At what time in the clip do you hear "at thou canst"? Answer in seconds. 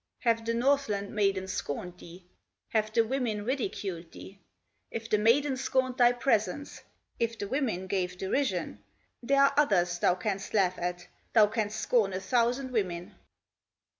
10.79-11.79